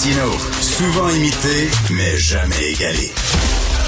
[0.00, 0.30] Martino,
[0.62, 3.12] souvent imité, mais jamais égalé.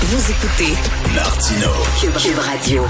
[0.02, 0.74] Vous écoutez
[1.14, 2.82] Martino, Cube, Cube Radio.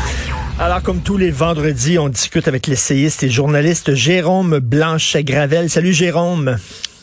[0.59, 5.71] Alors, comme tous les vendredis, on discute avec l'essayiste et journaliste Jérôme Blanchet-Gravel.
[5.71, 6.57] Salut Jérôme.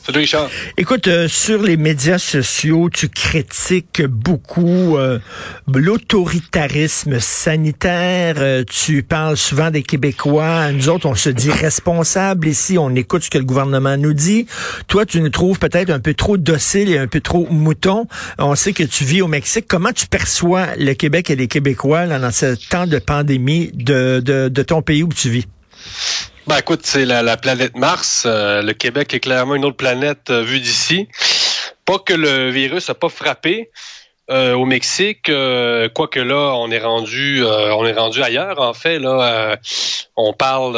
[0.07, 0.49] Richard.
[0.77, 5.19] Écoute, euh, sur les médias sociaux, tu critiques beaucoup euh,
[5.67, 8.35] l'autoritarisme sanitaire.
[8.39, 10.71] Euh, tu parles souvent des Québécois.
[10.71, 12.77] Nous autres, on se dit responsables ici.
[12.77, 14.47] On écoute ce que le gouvernement nous dit.
[14.87, 18.07] Toi, tu nous trouves peut-être un peu trop docile et un peu trop mouton.
[18.37, 19.65] On sait que tu vis au Mexique.
[19.67, 24.49] Comment tu perçois le Québec et les Québécois dans ce temps de pandémie de, de,
[24.49, 25.45] de ton pays où tu vis?
[26.49, 28.23] Ben écoute, c'est la, la, planète Mars.
[28.25, 31.07] Euh, le Québec est clairement une autre planète euh, vue d'ici.
[31.85, 33.69] Pas que le virus n'a pas frappé
[34.31, 38.59] euh, au Mexique, euh, quoique là, on est rendu, on est rendu ailleurs.
[38.59, 39.59] En fait, là,
[40.15, 40.75] on parle,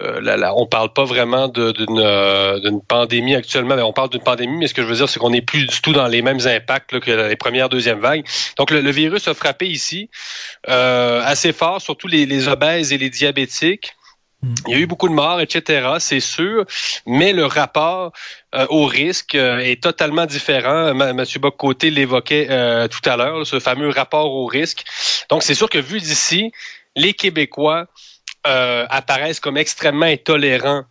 [0.00, 3.74] on parle pas vraiment d'une pandémie actuellement.
[3.74, 5.82] On parle d'une pandémie, mais ce que je veux dire, c'est qu'on n'est plus du
[5.82, 8.24] tout dans les mêmes impacts là, que les premières, deuxième vagues.
[8.56, 10.08] Donc, le, le virus a frappé ici
[10.66, 13.92] assez fort, surtout les, les obèses et les diabétiques.
[14.66, 16.64] Il y a eu beaucoup de morts, etc., c'est sûr,
[17.06, 18.12] mais le rapport
[18.54, 20.88] euh, au risque euh, est totalement différent.
[20.88, 24.84] M Monsieur Bocoté l'évoquait euh, tout à l'heure, ce fameux rapport au risque.
[25.30, 26.52] Donc, c'est sûr que vu d'ici,
[26.94, 27.86] les Québécois
[28.44, 30.84] apparaissent comme extrêmement intolérants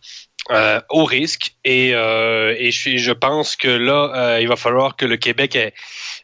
[0.52, 4.94] euh, au risque et, euh, et je, je, pense que là, euh, il va falloir
[4.94, 5.74] que le Québec ait,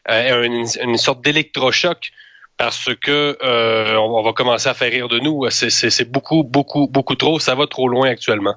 [0.07, 2.11] une, une, sorte d'électrochoc
[2.57, 5.49] parce que euh, on va commencer à faire rire de nous.
[5.49, 7.39] C'est beaucoup, beaucoup, beaucoup trop.
[7.39, 8.55] Ça va trop loin actuellement.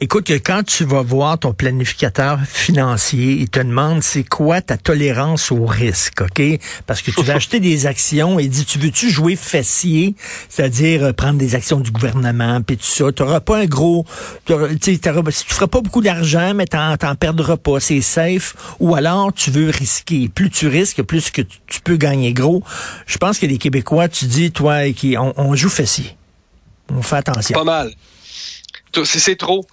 [0.00, 5.52] Écoute, quand tu vas voir ton planificateur financier, il te demande c'est quoi ta tolérance
[5.52, 6.42] au risque, OK?
[6.88, 10.16] Parce que tu vas acheter des actions et il dit, tu veux-tu jouer fessier?
[10.48, 13.12] C'est-à-dire euh, prendre des actions du gouvernement, puis tout ça.
[13.12, 14.04] Tu n'auras pas un gros...
[14.46, 17.78] Tu ne feras pas beaucoup d'argent, mais tu n'en perdras pas.
[17.78, 18.56] C'est safe.
[18.80, 20.28] Ou alors, tu veux risquer.
[20.28, 22.64] Plus tu risques, plus que tu peux gagner gros.
[23.06, 26.16] Je pense que les Québécois, tu dis, toi, qui on, on joue fessier.
[26.92, 27.56] On fait attention.
[27.56, 27.92] Pas mal.
[29.04, 29.66] C'est trop.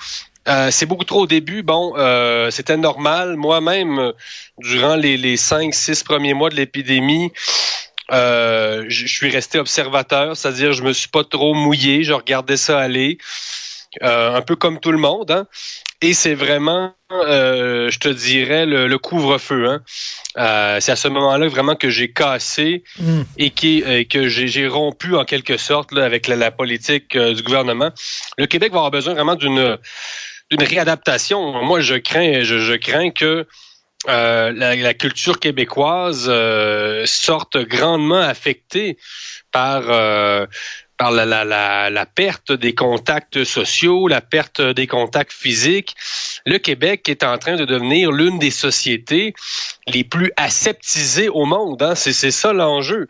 [0.48, 1.62] Euh, c'est beaucoup trop au début.
[1.62, 3.36] Bon, euh, c'était normal.
[3.36, 4.14] Moi-même,
[4.58, 7.32] durant les, les cinq, six premiers mois de l'épidémie,
[8.12, 12.80] euh, je suis resté observateur, c'est-à-dire je me suis pas trop mouillé, je regardais ça
[12.80, 13.20] aller,
[14.04, 15.32] euh, un peu comme tout le monde.
[15.32, 15.48] Hein?
[16.02, 19.68] Et c'est vraiment, euh, je te dirais, le, le couvre-feu.
[19.68, 19.82] Hein?
[20.38, 23.22] Euh, c'est à ce moment-là vraiment que j'ai cassé mm.
[23.38, 27.92] et, qui, que j'ai rompu en quelque sorte là, avec la, la politique du gouvernement.
[28.38, 29.78] Le Québec va avoir besoin vraiment d'une
[30.52, 31.64] d'une réadaptation.
[31.64, 33.46] Moi, je crains, je, je crains que
[34.08, 38.98] euh, la, la, culture québécoise euh, sorte grandement affectée
[39.52, 40.48] par euh,
[41.00, 45.96] par la, la, la, la, perte des contacts sociaux, la perte des contacts physiques.
[46.46, 49.34] Le Québec est en train de devenir l'une des sociétés
[49.88, 51.82] les plus aseptisées au monde.
[51.82, 51.96] Hein?
[51.96, 53.08] C'est ça l'enjeu.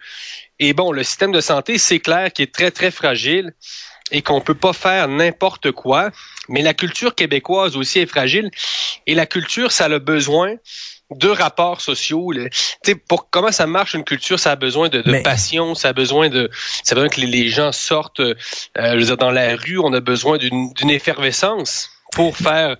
[0.59, 3.53] Et bon, le système de santé, c'est clair qu'il est très, très fragile
[4.11, 6.11] et qu'on peut pas faire n'importe quoi.
[6.47, 8.51] Mais la culture québécoise aussi est fragile.
[9.07, 10.55] Et la culture, ça a besoin
[11.11, 12.31] de rapports sociaux.
[12.83, 15.23] Tu pour comment ça marche une culture, ça a besoin de, de Mais...
[15.23, 16.49] passion, ça a besoin de,
[16.83, 18.19] ça a besoin que les, les gens sortent.
[18.19, 18.35] Euh,
[18.75, 22.77] je veux dire, dans la rue, on a besoin d'une effervescence pour faire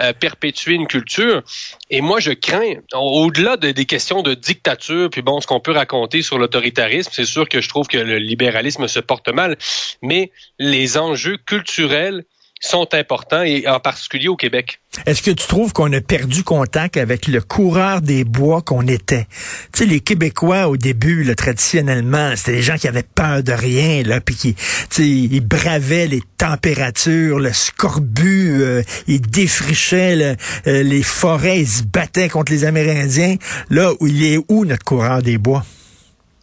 [0.00, 1.42] euh, perpétuer une culture.
[1.90, 5.72] Et moi, je crains, au-delà de, des questions de dictature, puis bon, ce qu'on peut
[5.72, 9.56] raconter sur l'autoritarisme, c'est sûr que je trouve que le libéralisme se porte mal,
[10.02, 12.24] mais les enjeux culturels
[12.62, 14.80] sont importants et en particulier au Québec.
[15.04, 19.26] Est-ce que tu trouves qu'on a perdu contact avec le coureur des bois qu'on était?
[19.72, 23.52] Tu sais, les Québécois, au début, là, traditionnellement, c'était des gens qui avaient peur de
[23.52, 30.36] rien, là, puis qui, tu sais, ils bravaient les températures, le scorbut, euh, ils défrichaient
[30.66, 33.36] euh, les forêts, ils se battaient contre les Amérindiens.
[33.70, 35.64] Là, où il est où notre coureur des bois?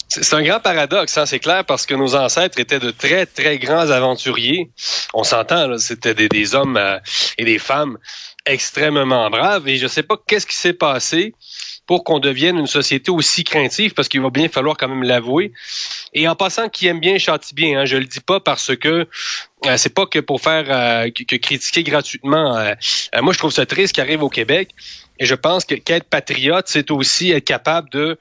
[0.10, 3.60] C'est un grand paradoxe, hein, c'est clair, parce que nos ancêtres étaient de très, très
[3.60, 4.72] grands aventuriers.
[5.14, 6.98] On s'entend, c'était des, hommes euh,
[7.38, 8.00] et des femmes
[8.48, 9.68] extrêmement braves.
[9.68, 11.36] Et je ne sais pas qu'est-ce qui s'est passé
[11.86, 15.52] pour qu'on devienne une société aussi craintive, parce qu'il va bien falloir quand même l'avouer.
[16.14, 17.82] Et en passant, qui aime bien châtie bien.
[17.82, 19.08] Hein, je le dis pas parce que
[19.68, 22.56] euh, c'est pas que pour faire euh, que, critiquer gratuitement.
[23.22, 24.70] moi, je trouve ça triste qui arrive au Québec.
[25.20, 28.18] Et je pense que qu'être patriote, c'est aussi être capable de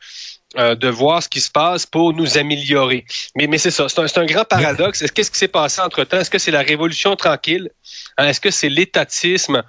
[0.57, 3.05] euh, de voir ce qui se passe pour nous améliorer.
[3.35, 5.05] Mais, mais c'est ça, c'est un, grand paradoxe.
[5.13, 6.21] Qu'est-ce qui s'est passé entre-temps?
[6.21, 7.69] Est-ce que c'est la révolution tranquille?
[8.17, 9.63] Hein, est-ce que c'est l'étatisme?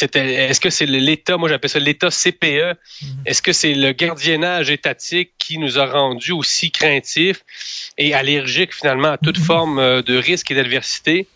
[0.00, 2.40] Est-ce que c'est l'État, moi j'appelle ça l'État CPE?
[2.42, 3.06] Mm-hmm.
[3.26, 7.44] Est-ce que c'est le gardiennage étatique qui nous a rendus aussi craintifs
[7.98, 9.44] et allergiques finalement à toute mm-hmm.
[9.44, 11.28] forme euh, de risque et d'adversité?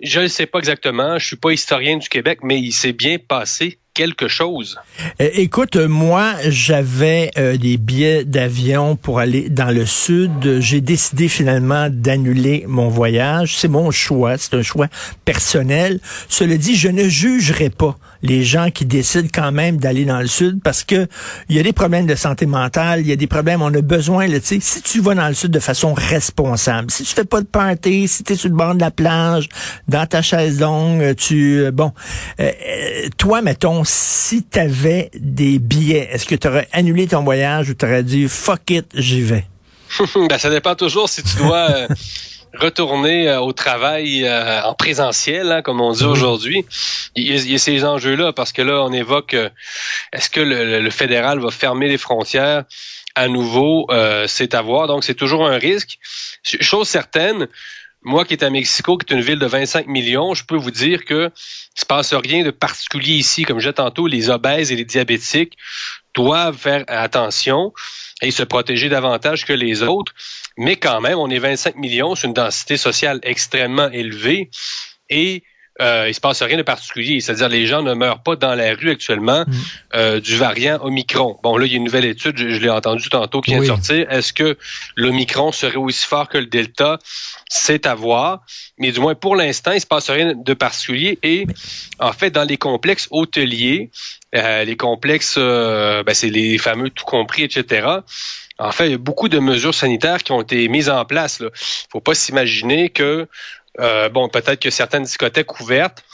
[0.00, 1.18] Je ne sais pas exactement.
[1.18, 4.78] Je suis pas historien du Québec, mais il s'est bien passé quelque chose.
[5.20, 10.60] Euh, écoute, moi, j'avais euh, des billets d'avion pour aller dans le sud.
[10.60, 13.56] J'ai décidé finalement d'annuler mon voyage.
[13.56, 14.88] C'est mon choix, c'est un choix
[15.24, 16.00] personnel.
[16.28, 20.26] Cela dit, je ne jugerai pas les gens qui décident quand même d'aller dans le
[20.26, 21.06] sud parce que
[21.48, 23.80] il y a des problèmes de santé mentale, il y a des problèmes, on a
[23.80, 27.24] besoin, tu sais, si tu vas dans le sud de façon responsable, si tu fais
[27.24, 29.48] pas de party, si tu es sur le bord de la plage,
[29.88, 31.92] dans ta chaise longue, tu, bon,
[32.40, 32.50] euh,
[33.16, 37.74] toi, mettons, si tu avais des billets, est-ce que tu aurais annulé ton voyage ou
[37.74, 39.44] tu aurais dit fuck it, j'y vais?
[40.28, 41.88] ben, ça dépend toujours si tu dois euh,
[42.54, 46.64] retourner euh, au travail euh, en présentiel, hein, comme on dit aujourd'hui.
[47.16, 49.36] Il, y a ces enjeux-là parce que là, on évoque
[50.12, 52.64] est-ce que le, fédéral va fermer les frontières
[53.14, 53.86] à nouveau?
[54.26, 54.86] c'est à voir.
[54.86, 55.98] Donc, c'est toujours un risque.
[56.42, 57.48] Chose certaine,
[58.02, 60.70] moi qui est à Mexico, qui est une ville de 25 millions, je peux vous
[60.70, 61.30] dire que
[61.76, 63.44] il se passe rien de particulier ici.
[63.44, 65.56] Comme je disais tantôt, les obèses et les diabétiques
[66.14, 67.72] doivent faire attention
[68.20, 70.12] et se protéger davantage que les autres.
[70.56, 74.50] Mais quand même, on est 25 millions, c'est une densité sociale extrêmement élevée.
[75.08, 75.42] Et
[75.80, 77.20] euh, il se passe rien de particulier.
[77.20, 79.52] C'est-à-dire les gens ne meurent pas dans la rue actuellement mm.
[79.94, 81.38] euh, du variant Omicron.
[81.42, 83.66] Bon, là, il y a une nouvelle étude, je, l'ai entendu tantôt, qui vient de
[83.66, 84.10] sortir.
[84.10, 84.58] Est-ce que
[84.96, 86.98] l'Omicron serait aussi fort que le Delta?
[87.48, 88.42] C'est à voir.
[88.78, 91.18] Mais du moins, pour l'instant, il se passe rien de particulier.
[91.22, 91.46] Et
[91.98, 93.90] en fait, dans les complexes hôteliers,
[94.34, 97.86] euh, les complexes, euh, ben, c'est les fameux tout compris, etc.,
[98.58, 101.38] en fait, il y a beaucoup de mesures sanitaires qui ont été mises en place.
[101.40, 101.50] Il ne
[101.90, 103.26] faut pas s'imaginer que
[103.80, 106.04] euh, bon, peut-être que certaines discothèques ouvertes,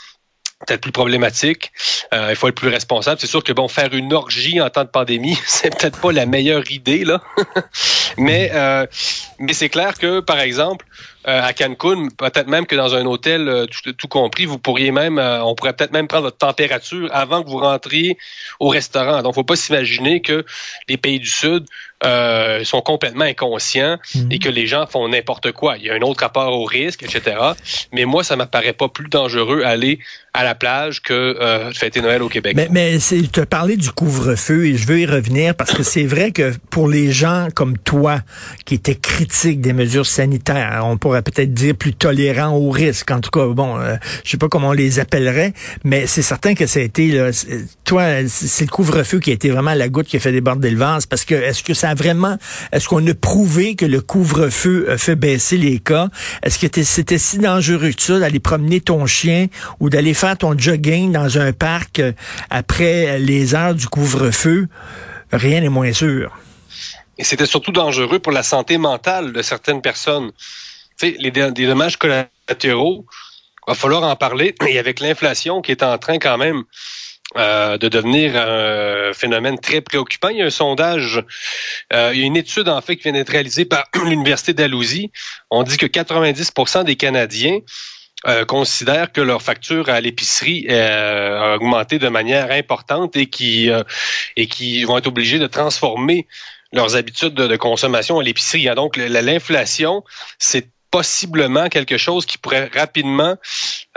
[0.65, 1.71] peut-être plus problématiques,
[2.13, 3.19] euh, il faut être plus responsable.
[3.19, 6.25] C'est sûr que bon, faire une orgie en temps de pandémie, c'est peut-être pas la
[6.25, 7.21] meilleure idée là,
[8.17, 8.85] mais euh,
[9.39, 10.85] mais c'est clair que par exemple
[11.25, 13.67] à Cancun, peut-être même que dans un hôtel
[13.97, 17.59] tout, compris, vous pourriez même, on pourrait peut-être même prendre votre température avant que vous
[17.59, 18.17] rentriez
[18.59, 19.21] au restaurant.
[19.21, 20.45] Donc, faut pas s'imaginer que
[20.87, 21.65] les pays du Sud
[22.05, 24.31] euh, sont complètement inconscients mhm.
[24.31, 25.75] et que les gens font n'importe quoi.
[25.77, 27.35] Il y a un autre rapport au risque, etc.
[27.91, 29.99] Mais moi, ça m'apparaît pas plus dangereux aller
[30.33, 32.53] à la plage que euh, fêter Noël au Québec.
[32.55, 36.05] Mais, mais tu as parlé du couvre-feu et je veux y revenir parce que c'est
[36.05, 38.21] vrai que pour les gens comme toi
[38.63, 43.09] qui étaient critiques des mesures sanitaires, on pourrait peut-être dire plus tolérants au risque.
[43.09, 45.53] En tout cas, bon, euh, je sais pas comment on les appellerait,
[45.83, 47.19] mais c'est certain que ça a été,
[47.83, 50.77] toi, c'est le couvre-feu qui a été vraiment la goutte qui a fait déborder le
[50.77, 52.37] vase parce que est-ce que ça vraiment,
[52.71, 56.09] est-ce qu'on a prouvé que le couvre-feu fait baisser les cas?
[56.43, 59.47] Est-ce que c'était si dangereux que ça d'aller promener ton chien
[59.79, 62.11] ou d'aller faire ton jogging dans un parc euh,
[62.51, 64.67] après les heures du couvre-feu?
[65.31, 66.37] Rien n'est moins sûr.
[67.17, 70.31] Et c'était surtout dangereux pour la santé mentale de certaines personnes.
[71.01, 73.05] Les, les dommages collatéraux,
[73.69, 74.55] va falloir en parler.
[74.67, 76.63] Et avec l'inflation qui est en train quand même
[77.37, 80.29] euh, de devenir un phénomène très préoccupant.
[80.29, 81.23] Il y a un sondage,
[81.93, 85.11] euh, il y a une étude en fait qui vient d'être réalisée par l'Université d'Alousie.
[85.51, 87.59] On dit que 90% des Canadiens
[88.27, 93.69] euh, considèrent que leur facture à l'épicerie a augmenté de manière importante et qui
[94.35, 96.27] et qui vont être obligés de transformer
[96.73, 98.67] leurs habitudes de, consommation à l'épicerie.
[98.75, 100.03] Donc l'inflation,
[100.37, 103.35] c'est possiblement quelque chose qui pourrait rapidement,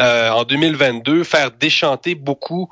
[0.00, 2.68] euh, en 2022, faire déchanter beaucoup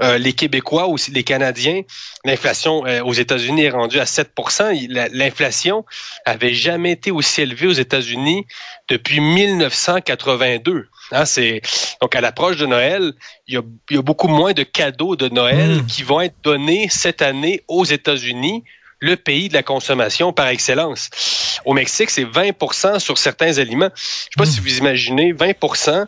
[0.00, 1.82] euh, les Québécois, aussi les Canadiens.
[2.24, 5.84] L'inflation euh, aux États-Unis est rendue à 7% L'inflation
[6.24, 8.46] avait jamais été aussi élevée aux États-Unis
[8.88, 10.88] depuis 1982.
[11.12, 11.60] Hein, c'est
[12.00, 13.12] donc à l'approche de Noël,
[13.46, 15.86] il y, a, il y, a, beaucoup moins de cadeaux de Noël mmh.
[15.86, 18.64] qui vont être donnés cette année aux États-Unis
[19.00, 21.10] le pays de la consommation par excellence.
[21.64, 23.90] Au Mexique, c'est 20% sur certains aliments.
[23.94, 26.06] Je sais pas si vous imaginez 20%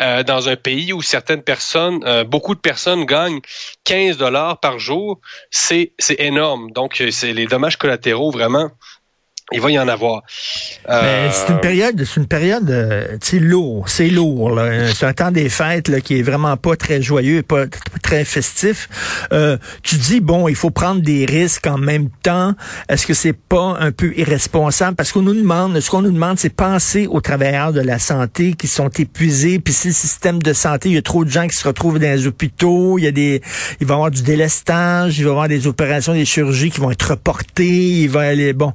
[0.00, 3.40] euh, dans un pays où certaines personnes, euh, beaucoup de personnes gagnent
[3.84, 5.20] 15 dollars par jour,
[5.50, 6.70] c'est c'est énorme.
[6.70, 8.70] Donc c'est les dommages collatéraux vraiment
[9.52, 10.22] il va y en avoir.
[10.90, 11.30] Euh...
[11.32, 14.60] C'est une période, c'est une période, euh, tu lourd, c'est lourd.
[14.94, 17.64] C'est un temps des fêtes là, qui est vraiment pas très joyeux, pas
[18.02, 18.88] très festif.
[19.32, 22.54] Euh, tu dis bon, il faut prendre des risques en même temps.
[22.88, 24.96] Est-ce que c'est pas un peu irresponsable?
[24.96, 28.52] Parce qu'on nous demande, ce qu'on nous demande, c'est penser aux travailleurs de la santé
[28.52, 29.60] qui sont épuisés.
[29.60, 31.98] Puis si le système de santé, il y a trop de gens qui se retrouvent
[31.98, 33.40] dans les hôpitaux, il y a des,
[33.80, 36.80] il va y avoir du délestage, il va y avoir des opérations, des chirurgies qui
[36.80, 37.64] vont être reportées.
[37.64, 38.74] Il va aller bon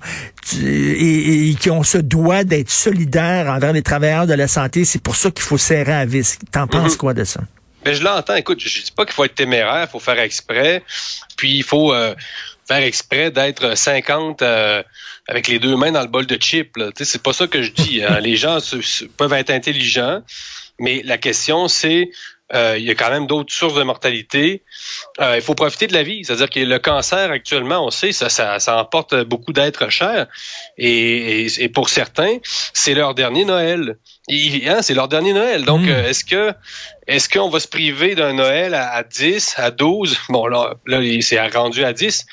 [0.61, 4.85] et, et qu'on se doit d'être solidaire envers les travailleurs de la santé.
[4.85, 6.39] C'est pour ça qu'il faut serrer à vis.
[6.51, 6.97] T'en penses mhm.
[6.97, 7.41] quoi de ça?
[7.83, 8.35] Ben, je l'entends.
[8.35, 10.83] Écoute, je dis pas qu'il faut être téméraire, il faut faire exprès.
[11.35, 12.15] Puis il faut euh,
[12.67, 14.83] faire exprès d'être 50 euh,
[15.27, 16.71] avec les deux mains dans le bol de chips.
[16.95, 18.03] C'est pas ça que je dis.
[18.03, 18.19] Hein.
[18.21, 18.59] les gens
[19.17, 20.21] peuvent être intelligents,
[20.79, 22.09] mais la question c'est
[22.53, 24.63] euh, il y a quand même d'autres sources de mortalité.
[25.19, 26.23] Euh, il faut profiter de la vie.
[26.23, 30.27] C'est-à-dire que le cancer, actuellement, on sait, ça, ça, ça emporte beaucoup d'êtres chers.
[30.77, 32.37] Et, et, pour certains,
[32.73, 33.97] c'est leur dernier Noël.
[34.29, 35.65] Hein, c'est leur dernier Noël.
[35.65, 35.89] Donc, hmm.
[35.89, 36.53] euh, est-ce que
[37.07, 40.17] est-ce qu'on va se priver d'un Noël à, à, 10, à 12?
[40.29, 42.25] Bon, là, là c'est rendu à 10.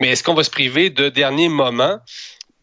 [0.00, 1.98] Mais est-ce qu'on va se priver de derniers moments?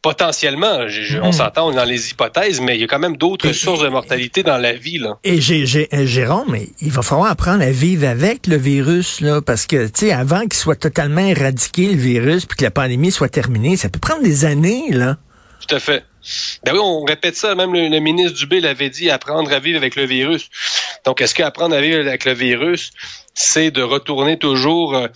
[0.06, 0.86] Potentiellement,
[1.24, 1.32] on hmm.
[1.32, 4.60] s'entend dans les hypothèses, mais il y a quand même d'autres sources de mortalité dans
[4.60, 5.00] la vie.
[5.00, 5.18] Là.
[5.24, 9.42] Et j'ai, euh, Jérôme, mais il va falloir apprendre à vivre avec le virus, là,
[9.42, 13.10] parce que, tu sais, avant qu'il soit totalement éradiqué, le virus, puis que la pandémie
[13.10, 15.18] soit terminée, ça peut prendre des années, là.
[15.68, 16.04] Tout à fait.
[16.64, 17.56] Ben oui, on répète ça.
[17.56, 20.52] Même le, ministre Dubé l'avait dit, apprendre à vivre avec le virus.
[21.04, 22.92] Donc, est-ce qu'apprendre à vivre avec le virus,
[23.34, 25.08] c'est de retourner toujours euh,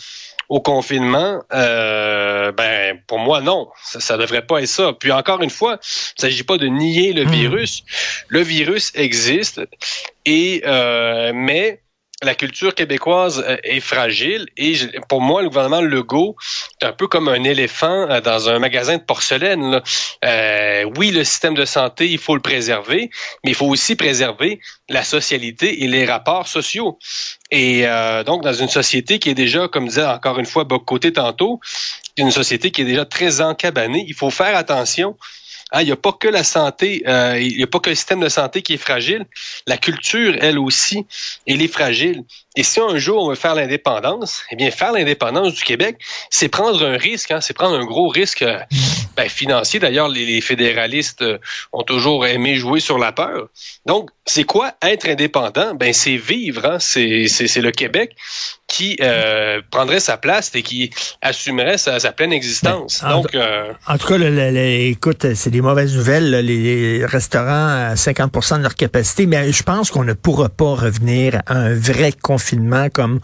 [0.49, 4.93] au confinement, euh, ben pour moi non, ça, ça devrait pas être ça.
[4.99, 5.79] Puis encore une fois,
[6.17, 7.29] il s'agit pas de nier le hmm.
[7.29, 7.83] virus.
[8.27, 9.61] Le virus existe
[10.25, 11.81] et euh, mais
[12.23, 14.73] la culture québécoise euh, est fragile et
[15.07, 16.35] pour moi, le gouvernement Legault
[16.81, 19.81] est un peu comme un éléphant euh, dans un magasin de porcelaine.
[20.25, 23.09] Euh, oui, le système de santé, il faut le préserver,
[23.43, 24.59] mais il faut aussi préserver
[24.89, 26.99] la socialité et les rapports sociaux.
[27.51, 27.85] Et
[28.25, 31.59] donc, dans une société qui est déjà, comme disait encore une fois Boc Côté tantôt,
[32.17, 35.15] une société qui est déjà très encabanée, il faut faire attention
[35.71, 37.95] ah, il n'y a pas que la santé, euh, il n'y a pas que le
[37.95, 39.25] système de santé qui est fragile.
[39.67, 41.05] La culture, elle aussi,
[41.45, 42.23] elle est fragile.
[42.59, 45.97] Et si un jour on veut faire l'indépendance, eh bien, faire l'indépendance du Québec,
[46.29, 48.59] c'est prendre un risque, hein, c'est prendre un gros risque euh,
[49.15, 49.79] ben, financier.
[49.79, 51.37] D'ailleurs, les, fédéralistes euh,
[51.71, 53.47] ont toujours aimé jouer sur la peur.
[53.85, 55.75] Donc, c'est quoi être indépendant?
[55.75, 57.27] Ben, c'est vivre, hein, c'est
[57.61, 58.15] le Québec
[58.67, 63.01] qui euh, prendrait sa place et qui assumerait sa, pleine existence.
[63.01, 63.37] Ben, Donc,
[63.87, 66.31] en tout cas, écoute, c'est des mauvaises nouvelles.
[66.45, 71.41] les restaurants à 50 de leur capacité, mais je pense qu'on ne pourra pas revenir
[71.45, 73.19] à un vrai confinement comme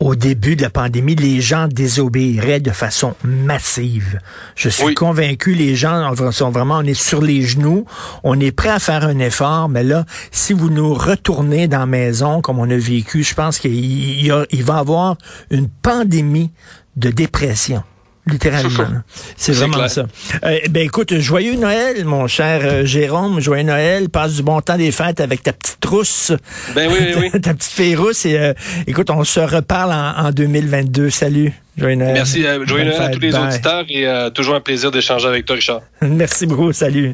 [0.00, 1.14] au début de la pandémie.
[1.14, 4.20] Les gens désobéiraient de façon massive.
[4.54, 7.84] Je suis convaincu, les gens sont vraiment, on est sur les genoux,
[8.24, 11.86] on est prêt à faire un effort, mais là, si vous nous retournez dans la
[11.86, 15.16] maison comme on a vécu, je pense qu'il il va y avoir
[15.50, 16.50] une pandémie
[16.96, 17.82] de dépression
[18.30, 19.02] littéralement.
[19.36, 20.06] C'est vraiment ça.
[20.44, 24.76] Euh, ben écoute, joyeux Noël, mon cher euh, Jérôme, joyeux Noël, passe du bon temps
[24.76, 26.32] des fêtes avec ta petite rousse.
[26.74, 28.52] Ben oui, oui, ta, petite fille rousse et euh,
[28.86, 31.10] écoute, on se reparle en, en 2022.
[31.10, 31.52] Salut.
[31.76, 32.12] Joyeux Noël.
[32.14, 35.80] Merci, joyeux Noël à tous les auditeurs et toujours un plaisir d'échanger avec toi, Richard.
[36.02, 37.06] Merci beaucoup, salut.